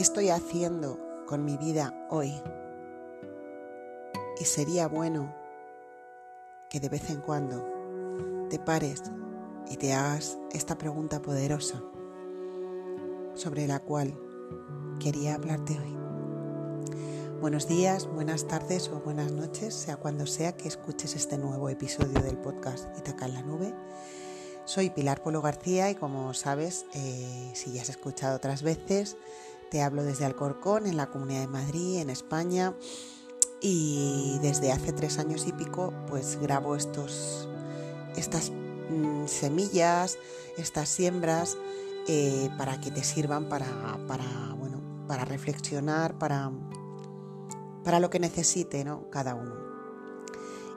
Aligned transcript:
¿Qué 0.00 0.04
estoy 0.04 0.30
haciendo 0.30 0.98
con 1.26 1.44
mi 1.44 1.58
vida 1.58 1.92
hoy? 2.08 2.32
Y 4.40 4.44
sería 4.46 4.88
bueno 4.88 5.36
que 6.70 6.80
de 6.80 6.88
vez 6.88 7.10
en 7.10 7.20
cuando 7.20 7.62
te 8.48 8.58
pares 8.58 9.02
y 9.68 9.76
te 9.76 9.92
hagas 9.92 10.38
esta 10.52 10.78
pregunta 10.78 11.20
poderosa 11.20 11.82
sobre 13.34 13.66
la 13.66 13.80
cual 13.80 14.18
quería 15.00 15.34
hablarte 15.34 15.78
hoy. 15.78 15.94
Buenos 17.38 17.68
días, 17.68 18.06
buenas 18.06 18.48
tardes 18.48 18.88
o 18.88 19.00
buenas 19.00 19.32
noches, 19.32 19.74
sea 19.74 19.98
cuando 19.98 20.24
sea 20.24 20.56
que 20.56 20.66
escuches 20.66 21.14
este 21.14 21.36
nuevo 21.36 21.68
episodio 21.68 22.22
del 22.22 22.38
podcast 22.38 22.88
Itaca 22.96 23.26
en 23.26 23.34
la 23.34 23.42
Nube. 23.42 23.74
Soy 24.64 24.88
Pilar 24.88 25.22
Polo 25.22 25.42
García 25.42 25.90
y 25.90 25.94
como 25.94 26.32
sabes, 26.32 26.86
eh, 26.94 27.50
si 27.54 27.72
ya 27.72 27.82
has 27.82 27.90
escuchado 27.90 28.36
otras 28.36 28.62
veces, 28.62 29.18
te 29.70 29.82
hablo 29.82 30.02
desde 30.02 30.24
Alcorcón, 30.24 30.86
en 30.86 30.96
la 30.96 31.10
Comunidad 31.10 31.40
de 31.40 31.48
Madrid, 31.48 31.98
en 31.98 32.10
España 32.10 32.74
y 33.60 34.38
desde 34.42 34.72
hace 34.72 34.92
tres 34.92 35.18
años 35.18 35.46
y 35.46 35.52
pico 35.52 35.92
pues 36.08 36.38
grabo 36.40 36.74
estos, 36.74 37.48
estas 38.16 38.50
mm, 38.90 39.26
semillas, 39.26 40.18
estas 40.56 40.88
siembras 40.88 41.56
eh, 42.08 42.50
para 42.58 42.80
que 42.80 42.90
te 42.90 43.04
sirvan 43.04 43.48
para, 43.48 43.66
bueno, 44.58 44.80
para 45.06 45.24
reflexionar, 45.24 46.18
para, 46.18 46.50
para 47.84 48.00
lo 48.00 48.10
que 48.10 48.18
necesite 48.18 48.84
¿no? 48.84 49.08
cada 49.10 49.34
uno. 49.34 49.54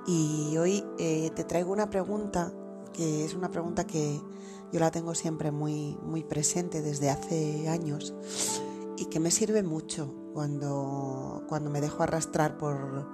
Y 0.06 0.58
hoy 0.58 0.84
eh, 1.00 1.32
te 1.36 1.46
traigo 1.46 1.72
una 1.72 1.90
pregunta 1.90 2.54
que 2.92 3.26
es 3.26 3.34
una 3.34 3.50
pregunta 3.50 3.88
que 3.88 4.22
yo 4.72 4.80
la 4.80 4.92
tengo 4.92 5.16
siempre 5.16 5.52
muy, 5.52 5.98
muy 6.04 6.24
presente 6.24 6.82
desde 6.82 7.10
hace 7.10 7.68
años 7.70 8.14
y 9.04 9.08
que 9.08 9.20
me 9.20 9.32
sirve 9.32 9.64
mucho 9.64 10.14
cuando, 10.34 11.44
cuando 11.50 11.70
me 11.70 11.82
dejo 11.82 12.04
arrastrar 12.04 12.58
por, 12.58 13.06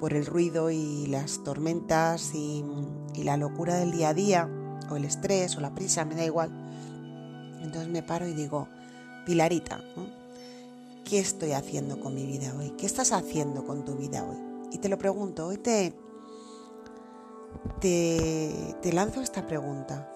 por 0.00 0.14
el 0.14 0.24
ruido 0.24 0.70
y 0.70 1.06
las 1.08 1.44
tormentas 1.44 2.34
y, 2.34 2.64
la 3.22 3.36
locura 3.36 3.76
del 3.76 3.92
día 3.92 4.10
a 4.10 4.14
día, 4.14 4.48
o 4.90 4.96
el 4.96 5.04
estrés 5.04 5.56
o 5.56 5.60
la 5.60 5.74
prisa, 5.74 6.04
me 6.04 6.14
da 6.14 6.24
igual. 6.24 6.50
Entonces 7.60 7.88
me 7.88 8.02
paro 8.02 8.26
y 8.26 8.32
digo, 8.32 8.68
Pilarita, 9.26 9.82
¿qué 11.04 11.18
estoy 11.18 11.52
haciendo 11.52 12.00
con 12.00 12.14
mi 12.14 12.24
vida 12.24 12.54
hoy? 12.56 12.70
¿Qué 12.78 12.86
estás 12.86 13.12
haciendo 13.12 13.66
con 13.66 13.84
tu 13.84 13.94
vida 13.96 14.24
hoy? 14.24 14.36
Y 14.72 14.78
te 14.78 14.88
lo 14.88 14.96
pregunto, 14.96 15.48
hoy 15.48 15.58
te, 15.58 15.92
te, 17.80 18.76
te 18.80 18.92
lanzo 18.92 19.20
esta 19.20 19.46
pregunta 19.46 20.10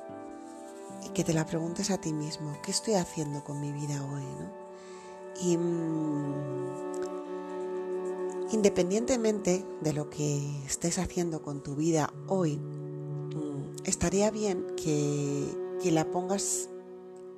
y 1.05 1.11
que 1.11 1.25
te 1.25 1.35
la 1.35 1.45
preguntes 1.45 1.91
a 1.91 1.99
ti 1.99 2.13
mismo, 2.13 2.57
¿qué 2.63 2.71
estoy 2.71 2.95
haciendo 2.95 3.45
con 3.45 3.61
mi 3.61 3.73
vida 3.73 4.03
hoy? 4.03 4.23
¿no? 4.23 4.60
Y 5.43 5.57
mm, 5.57 6.35
independientemente 8.53 9.65
de 9.81 9.93
lo 9.93 10.11
que 10.11 10.65
estés 10.67 10.99
haciendo 10.99 11.43
con 11.43 11.63
tu 11.63 11.77
vida 11.77 12.13
hoy, 12.27 12.57
mm, 12.59 13.85
estaría 13.85 14.31
bien 14.31 14.67
que, 14.77 15.57
la 15.91 16.05
pongas 16.11 16.69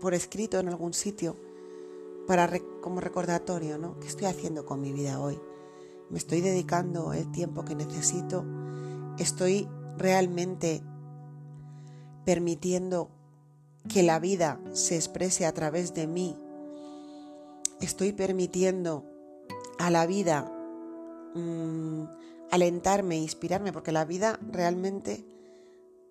por 0.00 0.14
escrito 0.14 0.58
en 0.58 0.68
algún 0.68 0.92
sitio 0.92 1.36
para 2.26 2.50
como 2.80 3.00
recordatorio, 3.00 3.78
¿no? 3.78 3.98
¿Qué 4.00 4.08
estoy 4.08 4.26
haciendo 4.26 4.66
con 4.66 4.80
mi 4.80 4.92
vida 4.92 5.20
hoy? 5.20 5.38
¿Me 6.10 6.18
estoy 6.18 6.40
dedicando 6.40 7.12
el 7.12 7.30
tiempo 7.30 7.64
que 7.64 7.74
necesito? 7.76 8.44
¿Estoy 9.18 9.68
realmente 9.96 10.82
permitiendo 12.24 13.10
que 13.88 14.02
la 14.02 14.18
vida 14.18 14.60
se 14.72 14.96
exprese 14.96 15.46
a 15.46 15.52
través 15.52 15.94
de 15.94 16.06
mí 16.06 16.36
estoy 17.82 18.12
permitiendo 18.12 19.04
a 19.78 19.90
la 19.90 20.06
vida 20.06 20.50
mm, 21.34 22.04
alentarme, 22.50 23.18
inspirarme, 23.18 23.72
porque 23.72 23.92
la 23.92 24.04
vida 24.04 24.38
realmente 24.50 25.26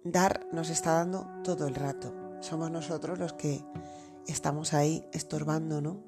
dar 0.04 0.48
nos 0.52 0.70
está 0.70 0.94
dando 0.94 1.28
todo 1.44 1.68
el 1.68 1.76
rato. 1.76 2.14
Somos 2.42 2.72
nosotros 2.72 3.20
los 3.20 3.34
que 3.34 3.64
estamos 4.28 4.74
ahí 4.74 5.08
estorbando, 5.14 5.82
¿no? 5.82 6.04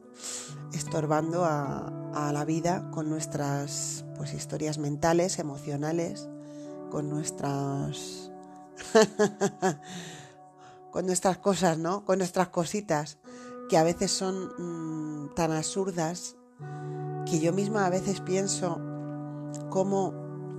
Estorbando 0.73 1.45
a, 1.45 1.99
la 2.31 2.45
vida 2.45 2.89
con 2.91 3.09
nuestras 3.09 4.05
pues, 4.17 4.33
historias 4.33 4.77
mentales, 4.77 5.39
emocionales, 5.39 6.29
con 6.91 7.09
nuestras. 7.09 8.31
con 10.91 11.05
nuestras 11.05 11.37
cosas, 11.37 11.77
¿no? 11.77 12.05
Con 12.05 12.19
nuestras 12.19 12.49
cositas 12.49 13.17
que 13.73 13.79
a 13.79 13.83
veces 13.83 14.11
son 14.11 14.51
mm, 14.59 15.33
tan 15.33 15.51
absurdas 15.51 16.35
que 17.25 17.39
yo 17.39 17.51
misma 17.53 17.87
a 17.87 17.89
veces 17.89 18.21
pienso 18.21 18.79
cómo 19.71 20.13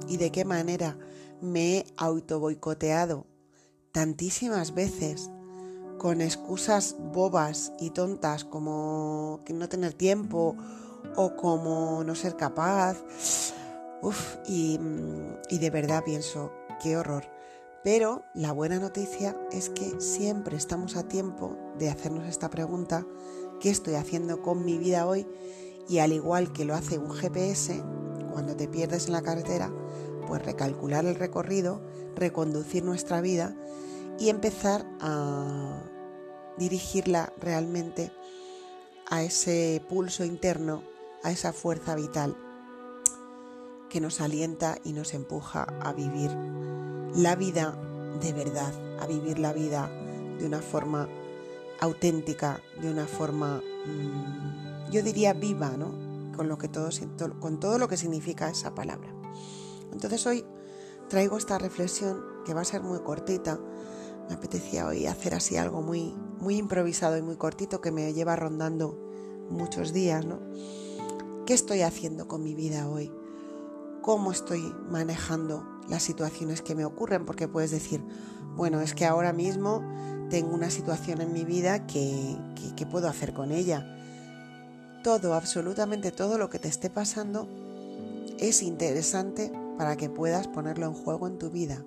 y 0.08 0.16
de 0.16 0.32
qué 0.32 0.44
manera 0.44 0.98
me 1.40 1.76
he 1.76 1.86
auto 1.96 2.40
boicoteado 2.40 3.24
tantísimas 3.92 4.74
veces 4.74 5.30
con 5.96 6.20
excusas 6.22 6.96
bobas 7.12 7.72
y 7.78 7.90
tontas 7.90 8.44
como 8.44 9.44
no 9.48 9.68
tener 9.68 9.94
tiempo 9.94 10.56
o 11.14 11.36
como 11.36 12.02
no 12.02 12.16
ser 12.16 12.34
capaz. 12.34 12.96
Y, 14.48 14.76
mm, 14.76 15.36
y 15.50 15.58
de 15.58 15.70
verdad 15.70 16.02
pienso, 16.02 16.50
qué 16.82 16.96
horror. 16.96 17.33
Pero 17.84 18.24
la 18.32 18.50
buena 18.50 18.78
noticia 18.78 19.36
es 19.52 19.68
que 19.68 20.00
siempre 20.00 20.56
estamos 20.56 20.96
a 20.96 21.06
tiempo 21.06 21.54
de 21.78 21.90
hacernos 21.90 22.26
esta 22.26 22.48
pregunta, 22.48 23.06
¿qué 23.60 23.68
estoy 23.68 23.96
haciendo 23.96 24.40
con 24.40 24.64
mi 24.64 24.78
vida 24.78 25.06
hoy? 25.06 25.26
Y 25.86 25.98
al 25.98 26.14
igual 26.14 26.50
que 26.54 26.64
lo 26.64 26.74
hace 26.74 26.96
un 26.96 27.12
GPS, 27.12 27.84
cuando 28.32 28.56
te 28.56 28.68
pierdes 28.68 29.06
en 29.06 29.12
la 29.12 29.20
carretera, 29.20 29.70
pues 30.26 30.42
recalcular 30.42 31.04
el 31.04 31.16
recorrido, 31.16 31.82
reconducir 32.16 32.82
nuestra 32.84 33.20
vida 33.20 33.54
y 34.18 34.30
empezar 34.30 34.86
a 35.00 35.82
dirigirla 36.56 37.34
realmente 37.38 38.12
a 39.10 39.22
ese 39.22 39.84
pulso 39.90 40.24
interno, 40.24 40.82
a 41.22 41.30
esa 41.30 41.52
fuerza 41.52 41.94
vital 41.96 42.34
que 43.94 44.00
nos 44.00 44.20
alienta 44.20 44.78
y 44.82 44.92
nos 44.92 45.14
empuja 45.14 45.62
a 45.80 45.92
vivir 45.92 46.28
la 47.14 47.36
vida 47.36 47.78
de 48.20 48.32
verdad, 48.32 48.74
a 48.98 49.06
vivir 49.06 49.38
la 49.38 49.52
vida 49.52 49.88
de 50.36 50.46
una 50.46 50.60
forma 50.60 51.08
auténtica, 51.78 52.60
de 52.82 52.90
una 52.90 53.06
forma, 53.06 53.62
mm, 53.86 54.90
yo 54.90 55.00
diría 55.00 55.32
viva, 55.32 55.76
¿no? 55.76 55.94
Con, 56.36 56.48
lo 56.48 56.58
que 56.58 56.66
todo, 56.66 56.88
con 57.38 57.60
todo 57.60 57.78
lo 57.78 57.86
que 57.86 57.96
significa 57.96 58.50
esa 58.50 58.74
palabra. 58.74 59.14
Entonces 59.92 60.26
hoy 60.26 60.44
traigo 61.08 61.38
esta 61.38 61.58
reflexión 61.58 62.20
que 62.44 62.52
va 62.52 62.62
a 62.62 62.64
ser 62.64 62.82
muy 62.82 62.98
cortita. 62.98 63.60
Me 64.28 64.34
apetecía 64.34 64.88
hoy 64.88 65.06
hacer 65.06 65.36
así 65.36 65.56
algo 65.56 65.82
muy, 65.82 66.12
muy 66.40 66.56
improvisado 66.56 67.16
y 67.16 67.22
muy 67.22 67.36
cortito 67.36 67.80
que 67.80 67.92
me 67.92 68.12
lleva 68.12 68.34
rondando 68.34 68.98
muchos 69.50 69.92
días, 69.92 70.26
¿no? 70.26 70.40
¿Qué 71.46 71.54
estoy 71.54 71.82
haciendo 71.82 72.26
con 72.26 72.42
mi 72.42 72.56
vida 72.56 72.88
hoy? 72.88 73.12
Cómo 74.04 74.32
estoy 74.32 74.60
manejando 74.90 75.66
las 75.88 76.02
situaciones 76.02 76.60
que 76.60 76.74
me 76.74 76.84
ocurren, 76.84 77.24
porque 77.24 77.48
puedes 77.48 77.70
decir, 77.70 78.04
bueno, 78.54 78.82
es 78.82 78.92
que 78.92 79.06
ahora 79.06 79.32
mismo 79.32 79.82
tengo 80.28 80.54
una 80.54 80.68
situación 80.68 81.22
en 81.22 81.32
mi 81.32 81.46
vida 81.46 81.86
que, 81.86 82.36
que, 82.76 82.84
puedo 82.84 83.08
hacer 83.08 83.32
con 83.32 83.50
ella. 83.50 83.86
Todo, 85.02 85.32
absolutamente 85.32 86.12
todo 86.12 86.36
lo 86.36 86.50
que 86.50 86.58
te 86.58 86.68
esté 86.68 86.90
pasando 86.90 87.48
es 88.38 88.62
interesante 88.62 89.50
para 89.78 89.96
que 89.96 90.10
puedas 90.10 90.48
ponerlo 90.48 90.84
en 90.84 90.92
juego 90.92 91.26
en 91.26 91.38
tu 91.38 91.48
vida. 91.48 91.82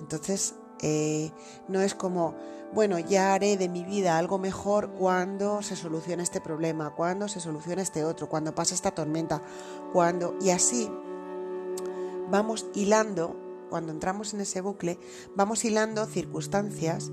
Entonces, 0.00 0.54
eh, 0.82 1.30
no 1.66 1.80
es 1.80 1.94
como, 1.94 2.34
bueno, 2.74 2.98
ya 2.98 3.32
haré 3.32 3.56
de 3.56 3.70
mi 3.70 3.84
vida 3.84 4.18
algo 4.18 4.38
mejor 4.38 4.90
cuando 4.90 5.62
se 5.62 5.76
solucione 5.76 6.22
este 6.22 6.42
problema, 6.42 6.94
cuando 6.94 7.26
se 7.26 7.40
solucione 7.40 7.80
este 7.80 8.04
otro, 8.04 8.28
cuando 8.28 8.54
pase 8.54 8.74
esta 8.74 8.90
tormenta, 8.90 9.42
cuando... 9.94 10.36
Y 10.42 10.50
así 10.50 10.90
vamos 12.30 12.66
hilando, 12.74 13.36
cuando 13.70 13.92
entramos 13.92 14.34
en 14.34 14.40
ese 14.40 14.60
bucle, 14.60 14.98
vamos 15.34 15.64
hilando 15.64 16.06
circunstancias, 16.06 17.10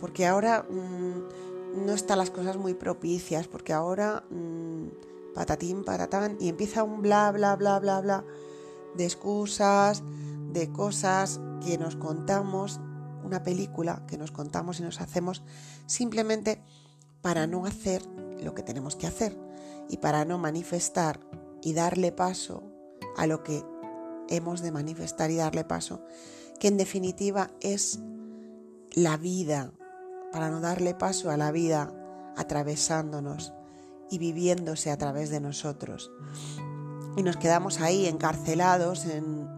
porque 0.00 0.26
ahora 0.26 0.66
mm, 0.68 1.84
no 1.86 1.92
están 1.92 2.18
las 2.18 2.30
cosas 2.30 2.56
muy 2.56 2.74
propicias, 2.74 3.48
porque 3.48 3.72
ahora 3.72 4.24
mm, 4.30 5.34
patatín, 5.34 5.84
patatán, 5.84 6.36
y 6.40 6.48
empieza 6.48 6.82
un 6.82 7.02
bla, 7.02 7.30
bla, 7.32 7.56
bla, 7.56 7.78
bla, 7.80 8.00
bla, 8.00 8.24
de 8.96 9.04
excusas, 9.04 10.02
de 10.52 10.70
cosas 10.70 11.40
que 11.64 11.78
nos 11.78 11.96
contamos, 11.96 12.80
una 13.24 13.42
película 13.42 14.04
que 14.06 14.18
nos 14.18 14.30
contamos 14.30 14.80
y 14.80 14.82
nos 14.82 15.00
hacemos 15.00 15.42
simplemente 15.86 16.62
para 17.22 17.46
no 17.46 17.64
hacer 17.64 18.02
lo 18.42 18.54
que 18.54 18.62
tenemos 18.62 18.96
que 18.96 19.06
hacer 19.06 19.36
y 19.88 19.96
para 19.96 20.24
no 20.24 20.38
manifestar 20.38 21.20
y 21.62 21.72
darle 21.72 22.12
paso 22.12 22.62
a 23.16 23.26
lo 23.26 23.42
que 23.42 23.64
hemos 24.28 24.60
de 24.60 24.72
manifestar 24.72 25.30
y 25.30 25.36
darle 25.36 25.64
paso, 25.64 26.04
que 26.58 26.68
en 26.68 26.76
definitiva 26.76 27.50
es 27.60 28.00
la 28.92 29.16
vida, 29.16 29.72
para 30.32 30.50
no 30.50 30.60
darle 30.60 30.94
paso 30.94 31.30
a 31.30 31.36
la 31.36 31.52
vida 31.52 31.92
atravesándonos 32.36 33.52
y 34.10 34.18
viviéndose 34.18 34.90
a 34.90 34.98
través 34.98 35.30
de 35.30 35.40
nosotros. 35.40 36.10
Y 37.16 37.22
nos 37.22 37.36
quedamos 37.36 37.80
ahí 37.80 38.06
encarcelados 38.06 39.06
en, 39.06 39.48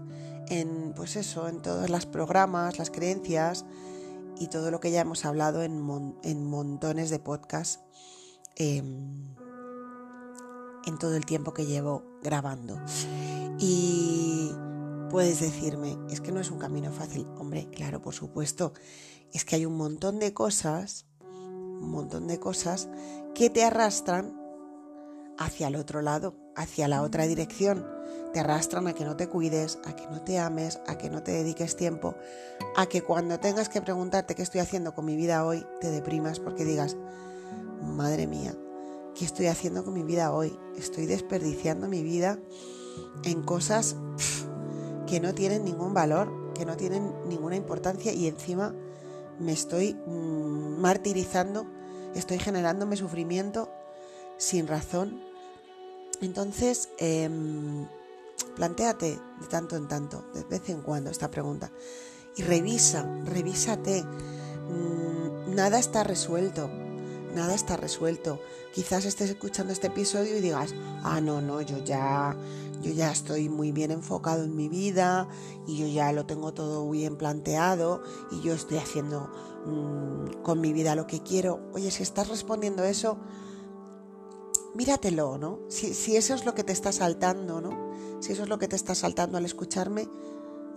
en 0.48 0.92
pues 0.94 1.16
eso, 1.16 1.48
en 1.48 1.62
todos 1.62 1.90
los 1.90 2.06
programas, 2.06 2.78
las 2.78 2.90
creencias 2.90 3.64
y 4.38 4.48
todo 4.48 4.70
lo 4.70 4.80
que 4.80 4.90
ya 4.90 5.00
hemos 5.00 5.24
hablado 5.24 5.62
en, 5.62 5.80
montones 5.80 7.10
de 7.10 7.18
podcasts 7.18 7.80
em, 8.56 9.34
en 10.86 10.98
todo 10.98 11.16
el 11.16 11.26
tiempo 11.26 11.52
que 11.52 11.66
llevo 11.66 12.04
grabando. 12.22 12.80
Y 13.58 14.52
puedes 15.10 15.40
decirme, 15.40 15.98
es 16.10 16.20
que 16.20 16.32
no 16.32 16.40
es 16.40 16.50
un 16.50 16.58
camino 16.58 16.92
fácil. 16.92 17.26
Hombre, 17.38 17.68
claro, 17.70 18.00
por 18.00 18.14
supuesto. 18.14 18.72
Es 19.32 19.44
que 19.44 19.56
hay 19.56 19.66
un 19.66 19.76
montón 19.76 20.18
de 20.18 20.32
cosas, 20.32 21.06
un 21.20 21.90
montón 21.90 22.26
de 22.26 22.38
cosas 22.38 22.88
que 23.34 23.50
te 23.50 23.64
arrastran 23.64 24.40
hacia 25.38 25.68
el 25.68 25.76
otro 25.76 26.00
lado, 26.00 26.36
hacia 26.54 26.88
la 26.88 27.02
otra 27.02 27.26
dirección. 27.26 27.86
Te 28.32 28.40
arrastran 28.40 28.86
a 28.86 28.92
que 28.92 29.04
no 29.04 29.16
te 29.16 29.28
cuides, 29.28 29.78
a 29.84 29.96
que 29.96 30.06
no 30.08 30.22
te 30.22 30.38
ames, 30.38 30.80
a 30.86 30.96
que 30.98 31.10
no 31.10 31.22
te 31.22 31.32
dediques 31.32 31.76
tiempo, 31.76 32.14
a 32.76 32.86
que 32.86 33.02
cuando 33.02 33.40
tengas 33.40 33.68
que 33.68 33.82
preguntarte 33.82 34.34
qué 34.34 34.42
estoy 34.42 34.60
haciendo 34.60 34.94
con 34.94 35.04
mi 35.04 35.16
vida 35.16 35.44
hoy, 35.44 35.64
te 35.80 35.90
deprimas 35.90 36.40
porque 36.40 36.64
digas, 36.64 36.96
madre 37.82 38.26
mía, 38.26 38.54
¿qué 39.16 39.24
estoy 39.24 39.46
haciendo 39.46 39.84
con 39.84 39.94
mi 39.94 40.02
vida 40.02 40.32
hoy? 40.32 40.58
Estoy 40.76 41.06
desperdiciando 41.06 41.88
mi 41.88 42.02
vida 42.02 42.38
en 43.24 43.42
cosas 43.42 43.96
que 45.06 45.20
no 45.20 45.34
tienen 45.34 45.64
ningún 45.64 45.94
valor, 45.94 46.52
que 46.54 46.66
no 46.66 46.76
tienen 46.76 47.12
ninguna 47.26 47.56
importancia 47.56 48.12
y 48.12 48.26
encima 48.26 48.74
me 49.38 49.52
estoy 49.52 49.94
mm, 49.94 50.80
martirizando, 50.80 51.66
estoy 52.14 52.38
generándome 52.38 52.96
sufrimiento 52.96 53.70
sin 54.36 54.66
razón. 54.66 55.22
Entonces, 56.20 56.90
eh, 56.98 57.30
plantéate 58.54 59.18
de 59.40 59.46
tanto 59.48 59.76
en 59.76 59.88
tanto, 59.88 60.24
de 60.34 60.44
vez 60.44 60.68
en 60.68 60.82
cuando, 60.82 61.10
esta 61.10 61.30
pregunta. 61.30 61.70
Y 62.36 62.42
revisa, 62.42 63.08
revísate. 63.24 64.02
Mm, 64.02 65.54
nada 65.54 65.78
está 65.78 66.04
resuelto, 66.04 66.68
nada 67.36 67.54
está 67.54 67.76
resuelto. 67.76 68.40
Quizás 68.74 69.04
estés 69.04 69.30
escuchando 69.30 69.72
este 69.72 69.86
episodio 69.88 70.36
y 70.36 70.40
digas, 70.40 70.74
ah, 71.04 71.20
no, 71.20 71.40
no, 71.40 71.60
yo 71.60 71.84
ya, 71.84 72.36
yo 72.82 72.90
ya 72.92 73.12
estoy 73.12 73.48
muy 73.48 73.70
bien 73.70 73.92
enfocado 73.92 74.42
en 74.42 74.56
mi 74.56 74.68
vida 74.68 75.28
y 75.66 75.78
yo 75.78 75.86
ya 75.86 76.10
lo 76.12 76.26
tengo 76.26 76.52
todo 76.52 76.90
bien 76.90 77.16
planteado 77.16 78.02
y 78.32 78.40
yo 78.40 78.54
estoy 78.54 78.78
haciendo 78.78 79.30
mm, 79.66 80.42
con 80.42 80.60
mi 80.60 80.72
vida 80.72 80.96
lo 80.96 81.06
que 81.06 81.22
quiero. 81.22 81.60
Oye, 81.74 81.90
si 81.90 82.02
estás 82.02 82.28
respondiendo 82.28 82.82
eso, 82.84 83.18
míratelo, 84.74 85.38
¿no? 85.38 85.60
Si, 85.68 86.16
eso 86.16 86.34
es 86.34 86.44
lo 86.44 86.54
que 86.54 86.64
te 86.64 86.72
está 86.72 86.90
saltando, 86.90 87.60
¿no? 87.60 87.92
Si 88.20 88.32
eso 88.32 88.42
es 88.42 88.48
lo 88.48 88.58
que 88.58 88.66
te 88.66 88.76
está 88.76 88.94
saltando 88.94 89.36
al 89.36 89.44
escucharme, 89.44 90.08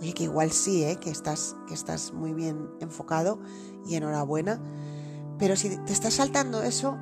oye, 0.02 0.14
que 0.14 0.24
igual 0.24 0.52
sí, 0.52 0.84
¿eh? 0.84 0.98
Que 0.98 1.10
estás, 1.10 1.56
que 1.68 1.74
estás 1.74 2.14
muy 2.14 2.34
bien 2.34 2.70
enfocado 2.82 3.40
y 3.88 3.96
enhorabuena. 3.96 4.62
Pero 5.40 5.56
si 5.56 5.78
te 5.78 5.94
está 5.94 6.12
saltando 6.12 6.62
eso, 6.62 6.98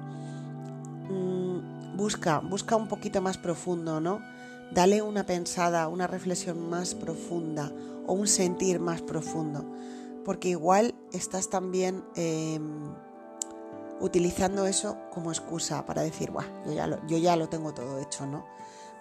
mm, 1.10 1.98
busca, 1.98 2.40
busca 2.40 2.76
un 2.76 2.88
poquito 2.88 3.22
más 3.22 3.38
profundo, 3.38 4.00
¿no? 4.00 4.22
Dale 4.72 5.02
una 5.02 5.26
pensada, 5.26 5.88
una 5.88 6.08
reflexión 6.08 6.70
más 6.70 6.94
profunda 6.94 7.72
o 8.06 8.14
un 8.14 8.28
sentir 8.28 8.80
más 8.80 9.02
profundo. 9.02 9.66
Porque 10.24 10.50
igual 10.50 10.96
estás 11.12 11.50
también... 11.50 12.04
Em, 12.16 12.94
utilizando 14.00 14.68
eso 14.68 14.98
como 15.12 15.32
excusa 15.32 15.86
para 15.86 16.02
decir, 16.02 16.32
yo, 16.66 16.74
ya 16.74 16.88
lo, 16.88 17.06
yo 17.08 17.18
ya 17.18 17.36
lo 17.36 17.50
tengo 17.50 17.74
todo 17.74 18.00
hecho, 18.00 18.26
¿no? 18.26 18.46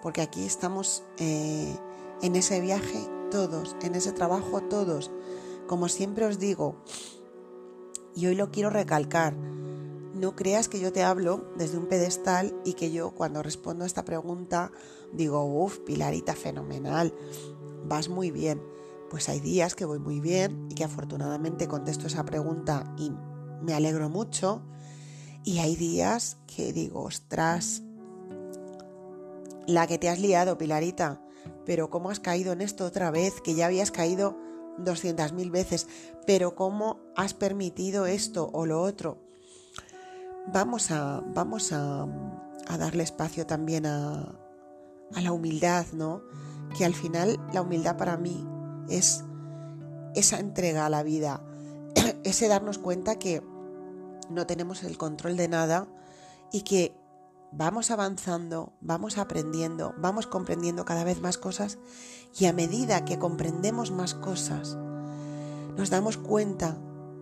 Porque 0.01 0.21
aquí 0.21 0.45
estamos 0.45 1.03
eh, 1.17 1.75
en 2.21 2.35
ese 2.35 2.61
viaje 2.61 2.99
todos, 3.31 3.75
en 3.81 3.95
ese 3.95 4.11
trabajo 4.11 4.61
todos. 4.61 5.11
Como 5.67 5.89
siempre 5.89 6.25
os 6.25 6.39
digo, 6.39 6.75
y 8.17 8.25
hoy 8.25 8.33
lo 8.33 8.49
quiero 8.49 8.71
recalcar, 8.71 9.35
no 10.15 10.35
creas 10.35 10.67
que 10.67 10.79
yo 10.79 10.91
te 10.91 11.03
hablo 11.03 11.51
desde 11.55 11.77
un 11.77 11.85
pedestal 11.85 12.55
y 12.65 12.73
que 12.73 12.91
yo 12.91 13.11
cuando 13.11 13.43
respondo 13.43 13.83
a 13.83 13.87
esta 13.87 14.05
pregunta 14.05 14.71
digo, 15.13 15.45
uff, 15.45 15.77
Pilarita, 15.79 16.33
fenomenal, 16.33 17.13
vas 17.85 18.09
muy 18.09 18.31
bien. 18.31 18.59
Pues 19.11 19.29
hay 19.29 19.39
días 19.39 19.75
que 19.75 19.85
voy 19.85 19.99
muy 19.99 20.19
bien 20.19 20.67
y 20.71 20.73
que 20.73 20.83
afortunadamente 20.83 21.67
contesto 21.67 22.07
esa 22.07 22.25
pregunta 22.25 22.91
y 22.97 23.11
me 23.61 23.75
alegro 23.75 24.09
mucho 24.09 24.63
y 25.43 25.59
hay 25.59 25.75
días 25.75 26.37
que 26.47 26.73
digo, 26.73 27.03
ostras, 27.03 27.83
la 29.67 29.85
que 29.85 29.99
te 29.99 30.09
has 30.09 30.19
liado, 30.19 30.57
Pilarita, 30.57 31.21
pero 31.67 31.91
¿cómo 31.91 32.09
has 32.09 32.19
caído 32.19 32.51
en 32.51 32.61
esto 32.61 32.83
otra 32.83 33.11
vez? 33.11 33.41
Que 33.41 33.53
ya 33.53 33.67
habías 33.67 33.91
caído 33.91 34.35
200.000 34.79 35.51
veces, 35.51 35.87
pero 36.25 36.55
¿cómo 36.55 36.99
has 37.15 37.33
permitido 37.33 38.05
esto 38.05 38.49
o 38.53 38.65
lo 38.65 38.81
otro? 38.81 39.17
Vamos 40.53 40.91
a, 40.91 41.21
vamos 41.33 41.71
a, 41.73 42.07
darle 42.77 43.03
espacio 43.03 43.45
también 43.45 43.85
a, 43.85 44.35
a 45.15 45.21
la 45.21 45.31
humildad, 45.31 45.85
¿no? 45.93 46.21
Que 46.77 46.85
al 46.85 46.93
final 46.93 47.39
la 47.53 47.61
humildad 47.61 47.97
para 47.97 48.17
mí 48.17 48.45
es 48.89 49.23
esa 50.15 50.39
entrega 50.39 50.85
a 50.85 50.89
la 50.89 51.03
vida, 51.03 51.41
ese 52.23 52.47
darnos 52.47 52.77
cuenta 52.77 53.19
que 53.19 53.41
no 54.29 54.45
tenemos 54.47 54.83
el 54.83 54.97
control 54.97 55.37
de 55.37 55.47
nada 55.47 55.87
y 56.51 56.61
que 56.61 56.95
vamos 57.51 57.91
avanzando, 57.91 58.73
vamos 58.81 59.17
aprendiendo, 59.17 59.93
vamos 59.97 60.27
comprendiendo 60.27 60.85
cada 60.85 61.03
vez 61.03 61.21
más 61.21 61.37
cosas 61.37 61.77
y 62.37 62.45
a 62.45 62.53
medida 62.53 63.05
que 63.05 63.19
comprendemos 63.19 63.91
más 63.91 64.13
cosas, 64.13 64.77
nos 65.75 65.89
damos 65.89 66.17
cuenta 66.17 66.77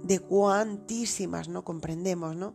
de 0.06 0.19
cuantísimas 0.19 1.50
no 1.50 1.63
comprendemos, 1.63 2.36
¿no? 2.36 2.54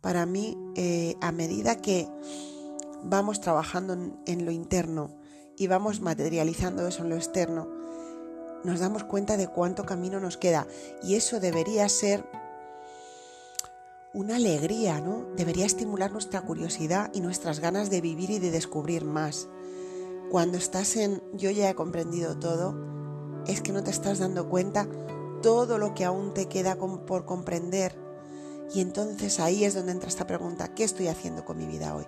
Para 0.00 0.24
mí, 0.24 0.56
eh, 0.76 1.16
a 1.20 1.30
medida 1.30 1.82
que 1.82 2.08
vamos 3.04 3.40
trabajando 3.40 3.94
en 4.24 4.44
lo 4.46 4.50
interno 4.50 5.14
y 5.58 5.66
vamos 5.66 6.00
materializando 6.00 6.86
eso 6.86 7.02
en 7.02 7.10
lo 7.10 7.16
externo, 7.16 7.68
nos 8.64 8.80
damos 8.80 9.04
cuenta 9.04 9.36
de 9.36 9.48
cuánto 9.48 9.84
camino 9.84 10.20
nos 10.20 10.38
queda 10.38 10.66
y 11.02 11.16
eso 11.16 11.38
debería 11.38 11.88
ser 11.88 12.24
una 14.18 14.34
alegría, 14.34 15.00
¿no? 15.00 15.28
Debería 15.36 15.64
estimular 15.64 16.10
nuestra 16.10 16.40
curiosidad 16.40 17.08
y 17.14 17.20
nuestras 17.20 17.60
ganas 17.60 17.88
de 17.88 18.00
vivir 18.00 18.30
y 18.30 18.40
de 18.40 18.50
descubrir 18.50 19.04
más. 19.04 19.48
Cuando 20.28 20.58
estás 20.58 20.96
en 20.96 21.22
yo 21.34 21.52
ya 21.52 21.70
he 21.70 21.76
comprendido 21.76 22.36
todo, 22.36 22.74
es 23.46 23.60
que 23.60 23.70
no 23.70 23.84
te 23.84 23.92
estás 23.92 24.18
dando 24.18 24.48
cuenta 24.48 24.88
todo 25.40 25.78
lo 25.78 25.94
que 25.94 26.04
aún 26.04 26.34
te 26.34 26.46
queda 26.46 26.76
por 26.76 27.26
comprender. 27.26 27.96
Y 28.74 28.80
entonces 28.80 29.38
ahí 29.38 29.62
es 29.62 29.74
donde 29.76 29.92
entra 29.92 30.08
esta 30.08 30.26
pregunta, 30.26 30.74
¿qué 30.74 30.82
estoy 30.82 31.06
haciendo 31.06 31.44
con 31.44 31.56
mi 31.56 31.66
vida 31.66 31.94
hoy? 31.94 32.04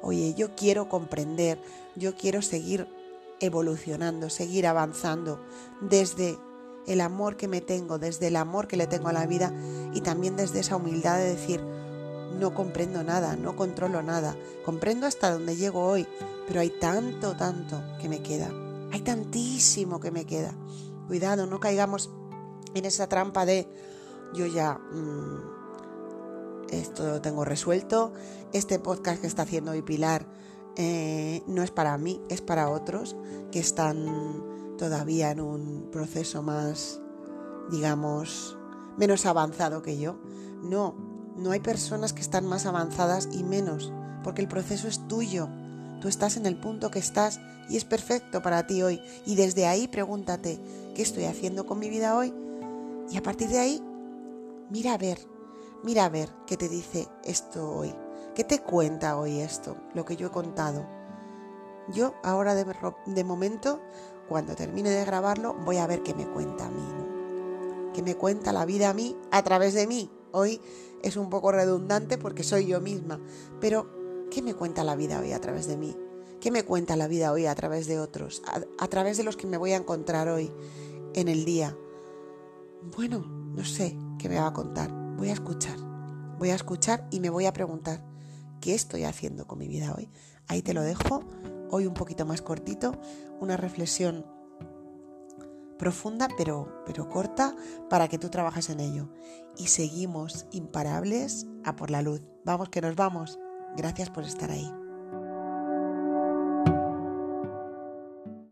Oye, 0.00 0.34
yo 0.34 0.56
quiero 0.56 0.88
comprender, 0.88 1.62
yo 1.94 2.16
quiero 2.16 2.42
seguir 2.42 2.88
evolucionando, 3.38 4.30
seguir 4.30 4.66
avanzando 4.66 5.40
desde 5.80 6.36
el 6.86 7.00
amor 7.00 7.36
que 7.36 7.48
me 7.48 7.60
tengo, 7.60 7.98
desde 7.98 8.28
el 8.28 8.36
amor 8.36 8.66
que 8.66 8.76
le 8.76 8.86
tengo 8.86 9.08
a 9.08 9.12
la 9.12 9.26
vida 9.26 9.52
y 9.92 10.00
también 10.00 10.36
desde 10.36 10.60
esa 10.60 10.76
humildad 10.76 11.18
de 11.18 11.30
decir, 11.30 11.62
no 12.38 12.54
comprendo 12.54 13.02
nada, 13.04 13.36
no 13.36 13.56
controlo 13.56 14.02
nada, 14.02 14.36
comprendo 14.64 15.06
hasta 15.06 15.32
donde 15.32 15.56
llego 15.56 15.84
hoy, 15.84 16.06
pero 16.46 16.60
hay 16.60 16.70
tanto, 16.70 17.36
tanto 17.36 17.80
que 18.00 18.08
me 18.08 18.22
queda, 18.22 18.50
hay 18.90 19.00
tantísimo 19.00 20.00
que 20.00 20.10
me 20.10 20.24
queda. 20.24 20.54
Cuidado, 21.06 21.46
no 21.46 21.60
caigamos 21.60 22.10
en 22.74 22.84
esa 22.84 23.08
trampa 23.08 23.44
de 23.44 23.68
yo 24.34 24.46
ya 24.46 24.74
mm, 24.74 25.52
esto 26.70 27.06
lo 27.06 27.20
tengo 27.20 27.44
resuelto, 27.44 28.12
este 28.52 28.78
podcast 28.78 29.20
que 29.20 29.26
está 29.26 29.42
haciendo 29.42 29.72
hoy 29.72 29.82
Pilar 29.82 30.26
eh, 30.76 31.42
no 31.46 31.62
es 31.62 31.70
para 31.70 31.96
mí, 31.98 32.20
es 32.28 32.40
para 32.40 32.70
otros 32.70 33.14
que 33.50 33.60
están 33.60 34.51
todavía 34.78 35.30
en 35.30 35.40
un 35.40 35.88
proceso 35.90 36.42
más, 36.42 37.00
digamos, 37.70 38.56
menos 38.96 39.26
avanzado 39.26 39.82
que 39.82 39.98
yo. 39.98 40.18
No, 40.62 40.94
no 41.36 41.50
hay 41.50 41.60
personas 41.60 42.12
que 42.12 42.20
están 42.20 42.46
más 42.46 42.66
avanzadas 42.66 43.28
y 43.32 43.44
menos, 43.44 43.92
porque 44.22 44.42
el 44.42 44.48
proceso 44.48 44.88
es 44.88 45.06
tuyo. 45.08 45.48
Tú 46.00 46.08
estás 46.08 46.36
en 46.36 46.46
el 46.46 46.58
punto 46.58 46.90
que 46.90 46.98
estás 46.98 47.40
y 47.68 47.76
es 47.76 47.84
perfecto 47.84 48.42
para 48.42 48.66
ti 48.66 48.82
hoy. 48.82 49.00
Y 49.24 49.36
desde 49.36 49.66
ahí 49.66 49.88
pregúntate, 49.88 50.60
¿qué 50.94 51.02
estoy 51.02 51.24
haciendo 51.24 51.66
con 51.66 51.78
mi 51.78 51.88
vida 51.88 52.16
hoy? 52.16 52.34
Y 53.10 53.16
a 53.16 53.22
partir 53.22 53.48
de 53.48 53.58
ahí, 53.58 53.82
mira 54.70 54.94
a 54.94 54.98
ver, 54.98 55.18
mira 55.82 56.04
a 56.04 56.08
ver 56.08 56.30
qué 56.46 56.56
te 56.56 56.68
dice 56.68 57.08
esto 57.24 57.70
hoy. 57.70 57.94
¿Qué 58.34 58.44
te 58.44 58.60
cuenta 58.60 59.18
hoy 59.18 59.40
esto, 59.40 59.76
lo 59.94 60.04
que 60.04 60.16
yo 60.16 60.28
he 60.28 60.30
contado? 60.30 60.86
Yo 61.92 62.14
ahora 62.22 62.54
de, 62.54 62.64
de 63.06 63.24
momento 63.24 63.80
cuando 64.28 64.54
termine 64.54 64.90
de 64.90 65.04
grabarlo 65.04 65.54
voy 65.54 65.76
a 65.76 65.86
ver 65.86 66.02
qué 66.02 66.14
me 66.14 66.26
cuenta 66.26 66.66
a 66.66 66.70
mí, 66.70 66.82
¿no? 66.82 67.92
qué 67.92 68.02
me 68.02 68.14
cuenta 68.14 68.52
la 68.52 68.64
vida 68.64 68.90
a 68.90 68.94
mí 68.94 69.16
a 69.30 69.42
través 69.42 69.74
de 69.74 69.86
mí. 69.86 70.10
Hoy 70.32 70.60
es 71.02 71.16
un 71.16 71.28
poco 71.28 71.52
redundante 71.52 72.16
porque 72.16 72.42
soy 72.42 72.66
yo 72.66 72.80
misma, 72.80 73.20
pero 73.60 74.02
¿Qué 74.32 74.40
me 74.40 74.54
cuenta 74.54 74.82
la 74.82 74.96
vida 74.96 75.20
hoy 75.20 75.32
a 75.32 75.40
través 75.42 75.66
de 75.66 75.76
mí? 75.76 75.94
¿Qué 76.40 76.50
me 76.50 76.62
cuenta 76.62 76.96
la 76.96 77.06
vida 77.06 77.32
hoy 77.32 77.44
a 77.44 77.54
través 77.54 77.86
de 77.86 78.00
otros? 78.00 78.40
A, 78.78 78.88
través 78.88 79.18
de 79.18 79.24
los 79.24 79.36
que 79.36 79.46
me 79.46 79.58
voy 79.58 79.72
a 79.72 79.76
encontrar 79.76 80.28
hoy 80.28 80.50
en 81.12 81.28
el 81.28 81.44
día. 81.44 81.76
Bueno, 82.96 83.18
no 83.18 83.62
sé 83.62 83.94
qué 84.18 84.30
me 84.30 84.36
va 84.36 84.46
a 84.46 84.52
contar. 84.54 84.90
Voy 85.18 85.28
a 85.28 85.34
escuchar. 85.34 85.76
Voy 86.38 86.48
a 86.48 86.54
escuchar 86.54 87.06
y 87.10 87.20
me 87.20 87.28
voy 87.28 87.44
a 87.44 87.52
preguntar, 87.52 88.02
¿qué 88.62 88.74
estoy 88.74 89.04
haciendo 89.04 89.46
con 89.46 89.58
mi 89.58 89.68
vida 89.68 89.94
hoy? 89.94 90.08
Ahí 90.48 90.62
te 90.62 90.72
lo 90.72 90.80
dejo. 90.80 91.22
Hoy 91.74 91.86
un 91.86 91.94
poquito 91.94 92.26
más 92.26 92.42
cortito. 92.42 92.92
Una 93.40 93.56
reflexión 93.56 94.26
profunda 95.78 96.28
pero, 96.36 96.84
pero 96.86 97.08
corta 97.08 97.56
para 97.88 98.06
que 98.08 98.18
tú 98.18 98.28
trabajes 98.28 98.68
en 98.68 98.78
ello. 98.78 99.08
Y 99.56 99.68
seguimos 99.68 100.46
imparables 100.52 101.46
a 101.64 101.74
por 101.74 101.90
la 101.90 102.02
luz. 102.02 102.22
Vamos 102.44 102.68
que 102.68 102.82
nos 102.82 102.94
vamos. 102.94 103.38
Gracias 103.74 104.10
por 104.10 104.24
estar 104.24 104.50
ahí. 104.50 104.81